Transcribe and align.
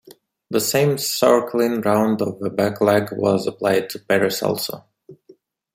The 0.49 0.59
same 0.59 0.97
circling 0.97 1.81
round 1.81 2.23
of 2.23 2.39
the 2.39 2.49
back 2.49 2.81
leg 2.81 3.09
was 3.11 3.45
applied 3.45 3.87
to 3.91 3.99
parries 3.99 4.41
also. 4.41 4.85